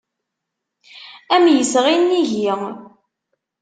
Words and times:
Am 1.35 1.45
yesɣi 1.53 1.95
nnig-i. 1.97 2.43